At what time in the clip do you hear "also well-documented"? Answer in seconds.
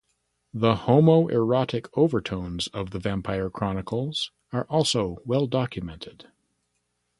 4.63-6.25